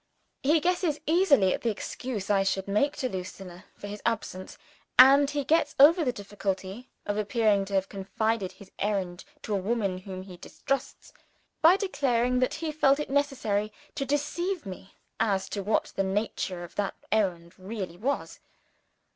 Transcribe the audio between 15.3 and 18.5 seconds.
to what the nature of that errand really was.